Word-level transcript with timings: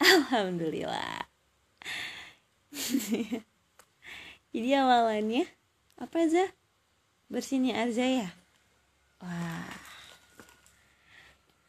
Alhamdulillah. 0.00 1.28
Jadi 4.50 4.68
awalannya 4.74 5.46
Apa 6.00 6.26
Za? 6.26 6.50
Bersihnya 7.30 7.78
Arza 7.78 8.02
ya? 8.02 8.28
Wah. 9.22 9.70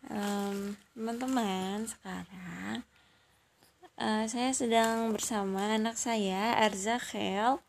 Um, 0.07 0.79
Teman-teman 0.96 1.86
sekarang 1.86 2.81
uh, 3.99 4.25
Saya 4.25 4.55
sedang 4.55 5.11
bersama 5.13 5.75
anak 5.77 5.99
saya 5.99 6.57
Arza 6.57 6.97
Khel 6.97 7.59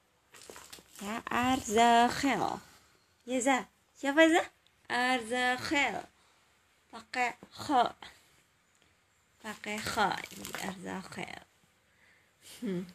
Ya 1.03 1.15
Arza 1.29 2.07
Khel 2.09 2.63
Ya 3.27 3.39
Za 3.43 3.59
Siapa 3.99 4.23
Za? 4.31 4.43
Arza 4.89 5.59
Khel 5.59 5.99
pakai 6.93 7.41
kho 7.49 7.89
pakai 9.43 9.75
kho 9.75 10.07
Arza 10.63 11.03
Khel 11.11 11.43
hmm. 12.63 12.87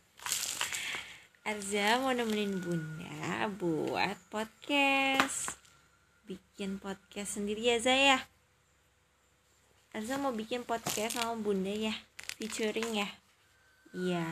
Arza 1.44 2.00
mau 2.00 2.16
nemenin 2.16 2.64
bunda 2.64 3.52
buat 3.52 4.16
podcast. 4.32 5.60
Bikin 6.24 6.80
podcast 6.80 7.36
sendiri 7.36 7.68
ya 7.68 7.84
Zaya 7.84 8.24
Arza 9.92 10.16
mau 10.16 10.32
bikin 10.32 10.64
podcast 10.64 11.20
sama 11.20 11.36
bunda 11.36 11.68
ya? 11.68 11.92
Featuring 12.40 12.96
ya? 12.96 13.10
Iya. 13.92 14.28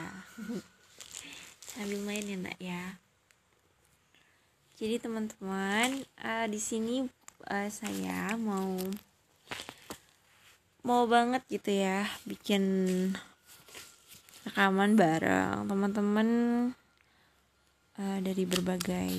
Sambil 1.75 1.99
main 1.99 2.23
ya 2.23 2.37
nak 2.39 2.57
ya. 2.63 2.95
Jadi 4.79 5.03
teman-teman 5.03 6.07
uh, 6.23 6.47
di 6.47 6.59
sini 6.63 7.11
uh, 7.51 7.67
saya 7.67 8.39
mau 8.39 8.79
mau 10.85 11.09
banget 11.09 11.41
gitu 11.49 11.73
ya 11.73 12.05
bikin 12.29 12.63
rekaman 14.45 14.93
bareng. 14.93 15.65
Teman-teman 15.65 16.29
uh, 17.97 18.19
dari 18.21 18.45
berbagai 18.45 19.13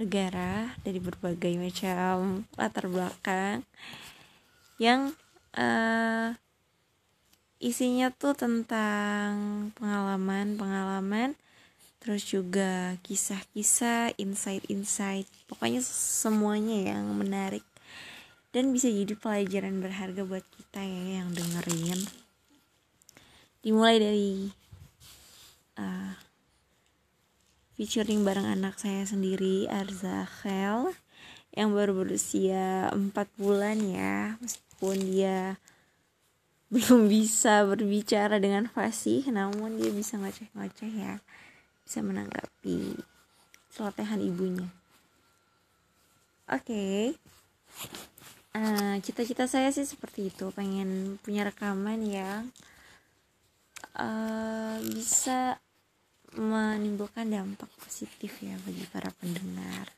negara 0.00 0.72
dari 0.80 0.96
berbagai 0.96 1.60
macam 1.60 2.46
latar 2.56 2.88
belakang 2.88 3.66
yang 4.80 5.12
uh, 5.58 6.32
isinya 7.60 8.08
tuh 8.08 8.32
tentang 8.32 9.68
pengalaman-pengalaman 9.76 11.36
terus 12.00 12.24
juga 12.24 12.96
kisah-kisah 13.04 14.16
insight-insight. 14.16 15.28
Pokoknya 15.44 15.84
semuanya 15.84 16.96
yang 16.96 17.04
menarik 17.12 17.60
dan 18.50 18.74
bisa 18.74 18.90
jadi 18.90 19.14
pelajaran 19.14 19.78
berharga 19.78 20.26
buat 20.26 20.42
kita 20.42 20.82
ya 20.82 21.22
yang 21.22 21.30
dengerin. 21.30 22.00
Dimulai 23.62 23.96
dari 24.02 24.32
uh, 25.78 26.12
featuring 27.78 28.26
bareng 28.26 28.48
anak 28.48 28.80
saya 28.82 29.06
sendiri 29.06 29.70
Arza 29.70 30.26
Khel 30.26 30.90
yang 31.54 31.70
baru 31.74 32.02
berusia 32.02 32.90
4 32.90 33.14
bulan 33.38 33.78
ya. 33.86 34.34
Meskipun 34.42 34.96
dia 34.98 35.38
belum 36.74 37.06
bisa 37.06 37.62
berbicara 37.66 38.42
dengan 38.42 38.66
fasih 38.66 39.30
namun 39.30 39.78
dia 39.78 39.94
bisa 39.94 40.18
ngoceh-ngoceh 40.18 40.90
ya. 40.90 41.22
Bisa 41.86 42.02
menanggapi 42.02 42.98
celotehan 43.70 44.18
ibunya. 44.26 44.66
Oke. 46.50 47.14
okay. 47.14 48.09
Eh, 48.50 48.98
cita-cita 49.06 49.46
saya 49.46 49.70
sih 49.70 49.86
seperti 49.86 50.26
itu 50.26 50.50
pengen 50.50 51.22
punya 51.22 51.46
rekaman 51.46 52.02
yang 52.02 52.50
uh, 53.94 54.74
bisa 54.82 55.62
menimbulkan 56.34 57.30
dampak 57.30 57.70
positif 57.78 58.42
ya 58.42 58.58
bagi 58.66 58.82
para 58.90 59.14
pendengar. 59.22 59.94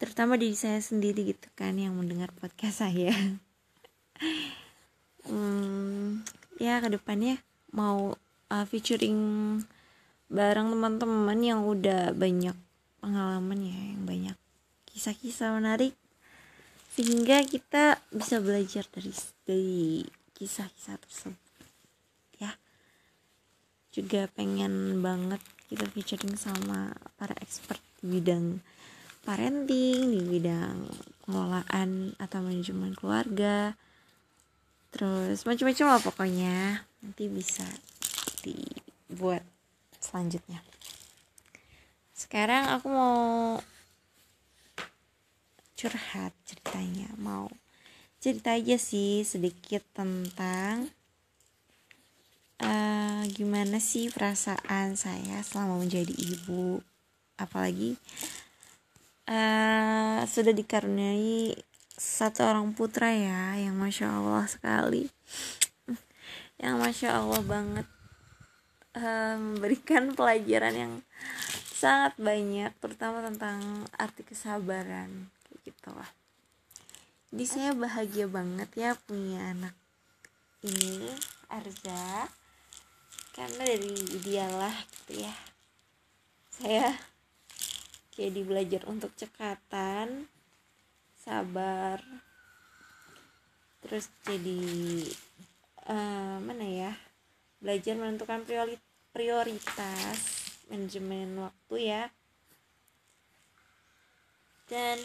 Terutama 0.00 0.40
diri 0.40 0.56
saya 0.56 0.80
sendiri 0.80 1.36
gitu 1.36 1.52
kan 1.52 1.76
yang 1.76 1.92
mendengar 1.96 2.32
podcast 2.32 2.88
saya. 2.88 3.12
Hmm, 5.24 6.20
ya 6.60 6.84
ke 6.84 6.92
depannya 6.92 7.40
mau 7.72 8.12
uh, 8.52 8.64
featuring 8.68 9.16
bareng 10.28 10.68
teman-teman 10.68 11.40
yang 11.40 11.64
udah 11.64 12.12
banyak 12.12 12.52
pengalaman 13.00 13.64
ya 13.64 13.78
yang 13.96 14.04
banyak 14.04 14.36
kisah-kisah 14.92 15.56
menarik 15.56 15.96
sehingga 16.94 17.42
kita 17.42 17.98
bisa 18.14 18.38
belajar 18.38 18.86
dari 18.94 19.10
dari 19.42 20.06
kisah-kisah 20.38 20.96
tersebut 21.02 21.42
ya. 22.38 22.54
Juga 23.90 24.30
pengen 24.30 25.02
banget 25.02 25.42
kita 25.66 25.90
featuring 25.90 26.38
sama 26.38 26.94
para 27.18 27.34
expert 27.42 27.82
di 27.98 28.14
bidang 28.14 28.62
parenting 29.26 30.14
di 30.14 30.20
bidang 30.22 30.86
pengelolaan 31.26 32.14
atau 32.22 32.38
manajemen 32.46 32.94
keluarga. 32.94 33.74
Terus 34.94 35.42
macam-macam 35.42 35.86
lah 35.90 36.02
pokoknya. 36.04 36.56
Nanti 37.02 37.26
bisa 37.26 37.66
dibuat 38.46 39.42
selanjutnya. 39.98 40.62
Sekarang 42.14 42.70
aku 42.70 42.86
mau 42.86 43.18
curhat 45.84 46.32
ceritanya 46.48 47.12
mau 47.20 47.52
cerita 48.16 48.56
aja 48.56 48.80
sih 48.80 49.20
sedikit 49.20 49.84
tentang 49.92 50.88
uh, 52.64 53.20
gimana 53.28 53.76
sih 53.76 54.08
perasaan 54.08 54.96
saya 54.96 55.44
selama 55.44 55.84
menjadi 55.84 56.08
ibu. 56.08 56.80
Apalagi 57.36 58.00
uh, 59.28 60.24
sudah 60.24 60.56
dikaruniai 60.56 61.52
satu 61.92 62.48
orang 62.48 62.72
putra 62.72 63.12
ya 63.12 63.60
yang 63.60 63.76
masya 63.76 64.08
allah 64.08 64.48
sekali. 64.48 65.12
Yang 66.56 66.76
masya 66.80 67.08
allah 67.20 67.44
banget 67.44 67.84
uh, 68.96 69.36
memberikan 69.36 70.16
pelajaran 70.16 70.72
yang 70.72 70.92
sangat 71.76 72.16
banyak 72.16 72.72
terutama 72.80 73.20
tentang 73.20 73.60
arti 74.00 74.24
kesabaran 74.24 75.28
gitu 75.64 75.90
lah. 75.90 76.10
Jadi 77.34 77.44
saya 77.50 77.70
bahagia 77.74 78.30
banget 78.30 78.70
ya 78.78 78.94
punya 78.94 79.50
anak 79.50 79.74
ini 80.62 81.10
Arza. 81.50 82.30
Karena 83.34 83.66
dari 83.66 83.98
dialah 84.22 84.76
gitu 84.86 85.26
ya. 85.26 85.34
Saya 86.54 86.94
jadi 88.14 88.46
belajar 88.46 88.86
untuk 88.86 89.10
cekatan 89.18 90.30
sabar 91.18 91.98
terus 93.82 94.08
jadi 94.22 94.62
uh, 95.90 96.38
mana 96.38 96.64
ya 96.64 96.92
belajar 97.58 97.98
menentukan 97.98 98.46
prioritas 99.10 100.18
manajemen 100.68 101.50
waktu 101.50 101.76
ya. 101.90 102.02
Dan 104.70 104.96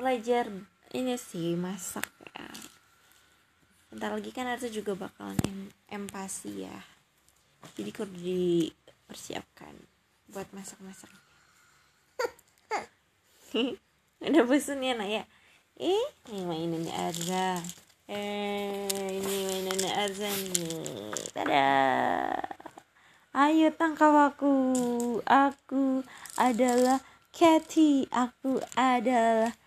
belajar 0.00 0.48
ini 0.96 1.20
sih 1.20 1.60
masak 1.60 2.08
ya 2.32 2.48
bentar 3.92 4.16
lagi 4.16 4.32
kan 4.32 4.48
Arza 4.48 4.72
juga 4.72 4.96
bakalan 4.96 5.36
em 5.44 5.68
empati 5.92 6.64
ya. 6.64 6.78
Jadi 7.76 7.90
kudu 7.92 8.16
dipersiapkan 8.16 9.76
buat 10.32 10.48
masak-masak 10.56 11.10
udah 14.24 14.44
bosan 14.48 14.80
ya 14.80 14.94
nak 14.94 15.10
eh 15.10 15.26
ini 16.30 16.48
mainannya 16.48 16.94
Arza. 16.96 17.58
Eh 18.06 18.86
ini 19.20 19.36
mainannya 19.52 19.90
Arza 20.00 20.30
nih. 20.30 21.12
Tada 21.34 21.68
ayo 23.36 23.68
tangkap 23.74 24.32
aku. 24.32 24.54
Aku 25.26 26.06
adalah 26.38 27.02
Cathy. 27.34 28.06
Aku 28.14 28.62
adalah 28.78 29.59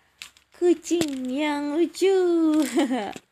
kucing 0.58 1.26
yang 1.28 1.76
lucu. 1.76 2.14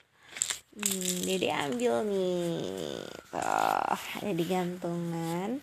Hmm, 0.72 1.28
dede 1.28 1.52
ambil 1.52 2.00
nih. 2.08 3.04
Tuh 3.28 3.92
ada 3.92 4.32
di 4.32 4.44
gantungan. 4.48 5.60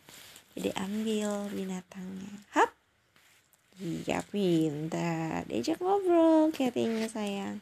Jadi 0.53 0.69
ambil 0.77 1.50
binatangnya. 1.50 2.45
Hap! 2.53 2.69
Iya 3.81 4.21
pintar. 4.29 5.50
Diajak 5.50 5.81
ngobrol 5.81 6.53
katanya 6.53 7.09
sayang. 7.09 7.57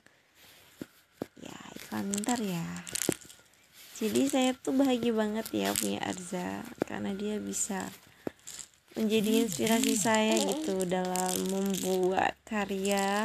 Ya 1.39 1.55
iklan 1.79 2.11
bentar 2.11 2.35
ya. 2.35 2.67
Jadi 3.95 4.27
saya 4.27 4.51
tuh 4.51 4.75
bahagia 4.75 5.15
banget 5.15 5.47
ya 5.55 5.71
punya 5.71 6.03
Arza 6.03 6.67
karena 6.83 7.15
dia 7.15 7.39
bisa 7.39 7.87
menjadi 8.97 9.47
inspirasi 9.47 9.93
saya 9.95 10.35
gitu 10.41 10.83
dalam 10.83 11.33
membuat 11.47 12.35
karya 12.43 13.23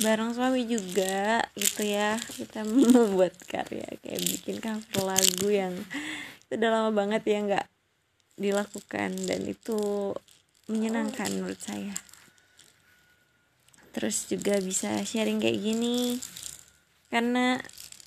bareng 0.00 0.32
suami 0.32 0.64
juga 0.64 1.44
gitu 1.52 1.84
ya. 1.84 2.16
Kita 2.16 2.64
membuat 2.68 3.36
karya 3.44 3.84
kayak 4.00 4.22
bikin 4.24 4.56
cover 4.64 5.12
lagu 5.12 5.48
yang 5.52 5.76
udah 6.48 6.68
lama 6.72 6.90
banget 6.92 7.22
ya 7.28 7.38
nggak 7.44 7.66
dilakukan. 8.40 9.10
Dan 9.28 9.44
itu 9.44 10.12
menyenangkan 10.72 11.28
menurut 11.36 11.60
saya. 11.60 11.92
Terus 13.92 14.24
juga 14.24 14.56
bisa 14.64 14.96
sharing 15.04 15.42
kayak 15.44 15.60
gini. 15.60 16.16
Karena 17.12 17.60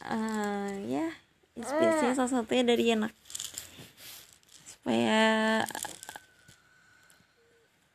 uh, 0.09 0.73
ya 0.89 1.13
inspirasinya 1.53 2.17
salah 2.17 2.41
satunya 2.41 2.65
dari 2.65 2.89
anak. 2.89 3.13
Supaya 4.65 5.61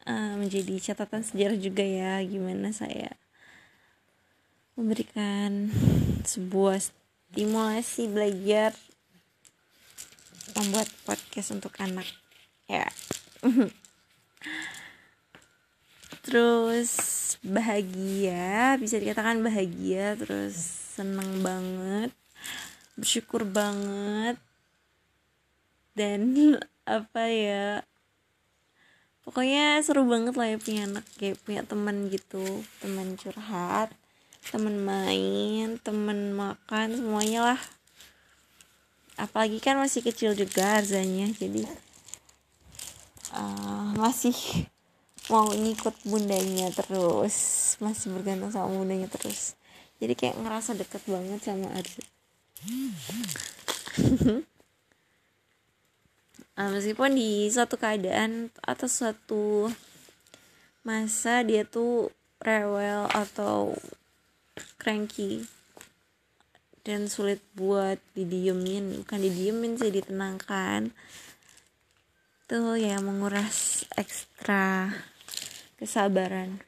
uh, 0.06 0.34
menjadi 0.38 0.78
catatan 0.78 1.26
sejarah 1.26 1.58
juga 1.58 1.82
ya 1.82 2.22
gimana 2.22 2.70
saya 2.70 3.18
memberikan 4.80 5.68
sebuah 6.24 6.80
stimulasi 6.80 8.08
belajar 8.08 8.72
membuat 10.56 10.88
podcast 11.04 11.52
untuk 11.52 11.76
anak 11.78 12.08
ya. 12.64 12.88
Terus 16.24 16.90
bahagia 17.40 18.76
bisa 18.76 19.00
dikatakan 19.00 19.40
bahagia 19.40 20.12
terus 20.20 20.60
seneng 20.92 21.40
banget 21.40 22.12
bersyukur 23.00 23.48
banget 23.48 24.36
dan 25.96 26.36
apa 26.84 27.22
ya 27.32 27.66
pokoknya 29.24 29.80
seru 29.80 30.04
banget 30.04 30.36
lah 30.36 30.52
ya 30.52 30.58
punya 30.60 30.82
anak 30.84 31.06
kayak 31.16 31.40
punya 31.48 31.62
teman 31.64 32.12
gitu 32.12 32.44
teman 32.84 33.16
curhat 33.16 33.88
temen 34.48 34.80
main 34.80 35.76
temen 35.84 36.32
makan 36.32 36.96
semuanya 36.96 37.52
lah. 37.52 37.60
Apalagi 39.20 39.60
kan 39.60 39.76
masih 39.76 40.00
kecil 40.00 40.32
juga 40.32 40.80
Arzanya 40.80 41.28
jadi 41.36 41.68
uh, 43.36 43.92
masih 44.00 44.32
mau 45.28 45.52
ngikut 45.52 45.92
bundanya 46.08 46.72
terus 46.72 47.36
masih 47.84 48.16
bergantung 48.16 48.48
sama 48.48 48.72
bundanya 48.72 49.12
terus. 49.12 49.60
Jadi 50.00 50.16
kayak 50.16 50.40
ngerasa 50.40 50.72
deket 50.72 51.04
banget 51.04 51.44
sama 51.44 51.68
Arza 51.76 52.00
uh, 56.60 56.68
meskipun 56.76 57.16
di 57.16 57.48
suatu 57.48 57.80
keadaan 57.80 58.52
atau 58.60 58.88
suatu 58.88 59.72
masa 60.84 61.40
dia 61.40 61.64
tuh 61.64 62.12
rewel 62.40 63.08
atau 63.12 63.76
cranky 64.80 65.44
dan 66.80 67.12
sulit 67.12 67.44
buat 67.52 68.00
didiemin. 68.16 69.04
Bukan 69.04 69.20
didiemin 69.20 69.76
sih 69.76 69.92
ditenangkan. 69.92 70.90
Tuh 72.48 72.74
ya 72.80 72.98
menguras 72.98 73.84
ekstra 73.94 74.90
kesabaran 75.78 76.58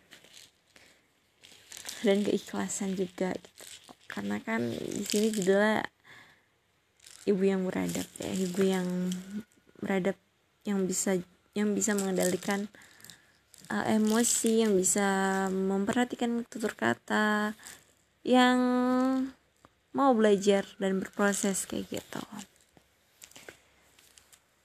dan 2.02 2.22
keikhlasan 2.22 2.94
juga 2.98 3.34
gitu. 3.34 3.50
karena 4.12 4.36
kan 4.44 4.60
di 4.68 5.04
sini 5.08 5.32
judulnya 5.32 5.80
ibu 7.24 7.42
yang 7.42 7.64
beradab 7.64 8.06
ya. 8.20 8.30
Ibu 8.30 8.60
yang 8.60 8.88
beradab 9.80 10.14
yang 10.68 10.84
bisa 10.86 11.18
yang 11.56 11.72
bisa 11.74 11.96
mengendalikan 11.96 12.68
uh, 13.72 13.84
emosi 13.88 14.62
yang 14.62 14.76
bisa 14.76 15.48
memperhatikan 15.48 16.44
tutur 16.46 16.76
kata 16.76 17.56
yang 18.22 18.58
mau 19.92 20.10
belajar 20.16 20.64
dan 20.80 21.02
berproses 21.02 21.68
kayak 21.68 22.00
gitu. 22.00 22.22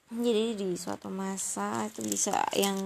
Jadi 0.08 0.56
di 0.56 0.70
suatu 0.80 1.12
masa 1.12 1.84
itu 1.92 2.00
bisa 2.00 2.48
yang 2.56 2.80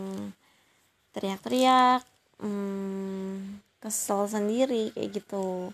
teriak-teriak 1.13 2.01
hmm, 2.41 3.62
kesel 3.77 4.25
sendiri 4.25 4.89
kayak 4.95 5.21
gitu. 5.21 5.69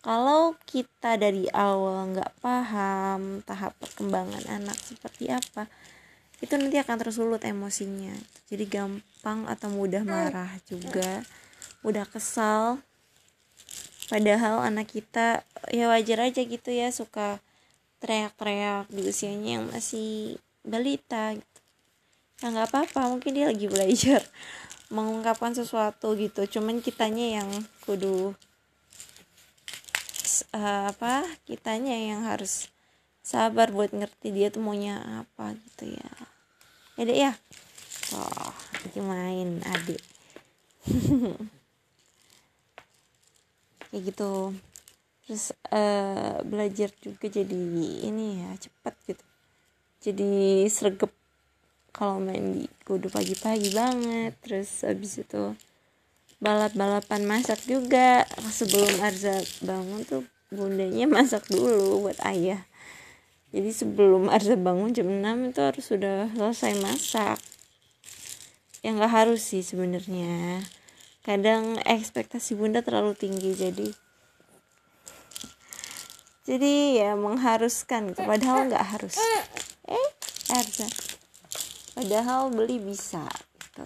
Kalau 0.00 0.56
kita 0.64 1.20
dari 1.20 1.44
awal 1.52 2.16
nggak 2.16 2.40
paham 2.40 3.44
tahap 3.44 3.76
perkembangan 3.76 4.46
anak 4.48 4.78
seperti 4.80 5.28
apa 5.28 5.68
itu 6.38 6.54
nanti 6.54 6.78
akan 6.80 6.96
tersulut 7.02 7.42
emosinya. 7.44 8.14
Jadi 8.48 8.64
gampang 8.64 9.44
atau 9.44 9.68
mudah 9.68 10.06
marah 10.06 10.56
juga 10.64 11.20
mudah 11.84 12.08
kesal 12.08 12.80
padahal 14.08 14.64
anak 14.64 14.88
kita 14.88 15.44
ya 15.68 15.86
wajar 15.92 16.32
aja 16.32 16.40
gitu 16.42 16.72
ya 16.72 16.88
suka 16.88 17.38
teriak-teriak 18.00 18.88
di 18.88 19.04
usianya 19.04 19.60
yang 19.60 19.64
masih 19.68 20.40
balita. 20.64 21.36
Gitu 21.36 21.58
ya 22.38 22.54
nggak 22.54 22.70
apa-apa 22.70 23.10
mungkin 23.10 23.34
dia 23.34 23.50
lagi 23.50 23.66
belajar 23.66 24.22
mengungkapkan 24.96 25.52
sesuatu 25.52 26.16
gitu. 26.16 26.48
Cuman 26.58 26.80
kitanya 26.80 27.42
yang 27.42 27.48
kudu 27.84 28.32
uh, 30.56 30.84
apa 30.88 31.28
kitanya 31.44 31.94
yang 31.94 32.24
harus 32.24 32.72
sabar 33.20 33.68
buat 33.68 33.92
ngerti 33.92 34.32
dia 34.32 34.48
tuh 34.48 34.64
maunya 34.64 35.26
apa 35.26 35.52
gitu 35.52 35.92
ya. 35.92 36.10
Ya 36.98 37.04
ya. 37.12 37.32
Oh 38.16 38.52
lagi 38.88 39.00
main 39.04 39.60
adik 39.68 40.00
kayak 43.90 44.12
gitu. 44.14 44.54
Terus 45.28 45.52
uh, 45.68 46.40
belajar 46.44 46.88
juga 47.04 47.28
jadi 47.28 47.62
ini 48.08 48.40
ya 48.40 48.50
cepat 48.56 48.94
gitu. 49.04 49.24
Jadi 50.00 50.64
sergap 50.72 51.12
kalau 51.92 52.22
main 52.22 52.62
di 52.62 52.64
kudu 52.86 53.12
pagi-pagi 53.12 53.74
banget. 53.76 54.32
Terus 54.40 54.86
abis 54.88 55.20
itu 55.20 55.52
balap-balapan 56.40 57.28
masak 57.28 57.60
juga. 57.68 58.24
Sebelum 58.48 59.04
Arza 59.04 59.36
bangun 59.60 60.00
tuh 60.08 60.24
bundanya 60.48 61.04
masak 61.04 61.44
dulu 61.52 62.08
buat 62.08 62.16
ayah. 62.24 62.64
Jadi 63.52 63.68
sebelum 63.72 64.32
Arza 64.32 64.56
bangun 64.56 64.96
jam 64.96 65.08
6 65.08 65.52
itu 65.52 65.60
harus 65.60 65.84
sudah 65.84 66.28
selesai 66.32 66.72
masak. 66.80 67.36
Ya 68.80 68.94
nggak 68.94 69.12
harus 69.12 69.42
sih 69.42 69.60
sebenarnya 69.60 70.62
kadang 71.28 71.76
ekspektasi 71.84 72.56
bunda 72.56 72.80
terlalu 72.80 73.12
tinggi 73.12 73.52
jadi 73.52 73.92
jadi 76.48 77.04
ya 77.04 77.10
mengharuskan 77.12 78.16
gitu 78.16 78.24
padahal 78.24 78.72
nggak 78.72 78.86
harus. 78.96 79.20
Eh 79.20 80.08
Erza. 80.48 80.88
Padahal 81.92 82.48
beli 82.48 82.80
bisa 82.80 83.28
gitu. 83.60 83.84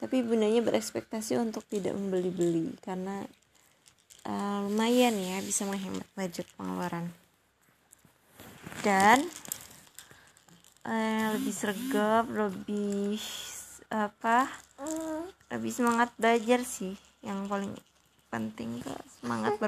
Tapi 0.00 0.24
bundanya 0.24 0.64
berekspektasi 0.64 1.36
untuk 1.36 1.68
tidak 1.68 1.92
membeli-beli 1.92 2.72
karena 2.80 3.28
uh, 4.24 4.64
lumayan 4.64 5.12
ya 5.20 5.44
bisa 5.44 5.68
menghemat 5.68 6.08
budget 6.16 6.48
pengeluaran. 6.56 7.12
Dan 8.80 9.28
uh, 10.88 11.36
lebih 11.36 11.52
sergap 11.52 12.24
lebih 12.32 13.20
apa 13.92 14.48
lebih 15.54 15.70
semangat 15.70 16.10
belajar 16.18 16.66
sih 16.66 16.98
yang 17.22 17.46
paling 17.46 17.70
penting 18.28 18.82
ke 18.82 18.90
semangat 19.22 19.54